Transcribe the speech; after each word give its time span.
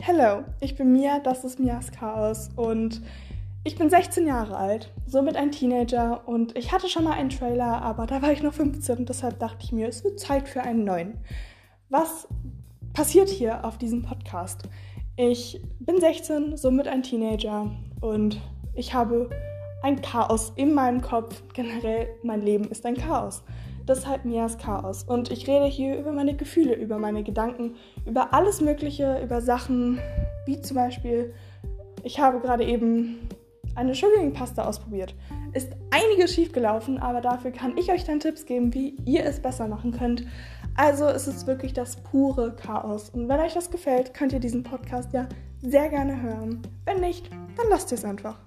Hello, 0.00 0.44
ich 0.60 0.76
bin 0.76 0.92
Mia, 0.92 1.18
das 1.18 1.44
ist 1.44 1.58
Mias 1.58 1.90
Chaos 1.90 2.50
und 2.56 3.02
ich 3.64 3.76
bin 3.76 3.90
16 3.90 4.26
Jahre 4.26 4.56
alt, 4.56 4.90
somit 5.06 5.36
ein 5.36 5.50
Teenager 5.50 6.26
und 6.26 6.56
ich 6.56 6.72
hatte 6.72 6.88
schon 6.88 7.04
mal 7.04 7.12
einen 7.12 7.30
Trailer, 7.30 7.82
aber 7.82 8.06
da 8.06 8.22
war 8.22 8.32
ich 8.32 8.42
noch 8.42 8.54
15 8.54 8.98
und 8.98 9.08
deshalb 9.08 9.38
dachte 9.40 9.64
ich 9.64 9.72
mir, 9.72 9.88
es 9.88 10.04
wird 10.04 10.20
Zeit 10.20 10.48
für 10.48 10.62
einen 10.62 10.84
neuen. 10.84 11.18
Was 11.90 12.28
passiert 12.94 13.28
hier 13.28 13.64
auf 13.64 13.76
diesem 13.76 14.02
Podcast? 14.02 14.62
Ich 15.16 15.60
bin 15.80 16.00
16, 16.00 16.56
somit 16.56 16.86
ein 16.86 17.02
Teenager 17.02 17.70
und 18.00 18.40
ich 18.74 18.94
habe 18.94 19.28
ein 19.82 20.00
Chaos 20.00 20.52
in 20.56 20.74
meinem 20.74 21.02
Kopf. 21.02 21.42
Generell, 21.54 22.08
mein 22.22 22.40
Leben 22.40 22.64
ist 22.70 22.86
ein 22.86 22.96
Chaos. 22.96 23.42
Deshalb 23.88 24.24
Mias 24.24 24.58
Chaos. 24.58 25.02
Und 25.02 25.30
ich 25.30 25.48
rede 25.48 25.66
hier 25.66 25.98
über 25.98 26.12
meine 26.12 26.36
Gefühle, 26.36 26.74
über 26.74 26.98
meine 26.98 27.24
Gedanken, 27.24 27.76
über 28.06 28.34
alles 28.34 28.60
Mögliche, 28.60 29.20
über 29.22 29.40
Sachen 29.40 29.98
wie 30.46 30.60
zum 30.60 30.76
Beispiel, 30.76 31.34
ich 32.02 32.20
habe 32.20 32.40
gerade 32.40 32.64
eben 32.64 33.28
eine 33.74 33.94
Sugaring-Pasta 33.94 34.64
ausprobiert. 34.64 35.14
Ist 35.52 35.72
einiges 35.90 36.34
schiefgelaufen, 36.34 36.98
aber 36.98 37.20
dafür 37.20 37.50
kann 37.50 37.76
ich 37.76 37.90
euch 37.90 38.04
dann 38.04 38.20
Tipps 38.20 38.44
geben, 38.44 38.74
wie 38.74 38.96
ihr 39.04 39.24
es 39.24 39.40
besser 39.40 39.68
machen 39.68 39.92
könnt. 39.92 40.24
Also 40.76 41.06
es 41.06 41.26
ist 41.26 41.46
wirklich 41.46 41.72
das 41.72 41.96
pure 41.96 42.54
Chaos. 42.56 43.10
Und 43.10 43.28
wenn 43.28 43.40
euch 43.40 43.54
das 43.54 43.70
gefällt, 43.70 44.14
könnt 44.14 44.32
ihr 44.32 44.40
diesen 44.40 44.62
Podcast 44.62 45.12
ja 45.12 45.28
sehr 45.60 45.88
gerne 45.88 46.20
hören. 46.20 46.62
Wenn 46.84 47.00
nicht, 47.00 47.30
dann 47.30 47.66
lasst 47.70 47.90
ihr 47.92 47.98
es 47.98 48.04
einfach. 48.04 48.38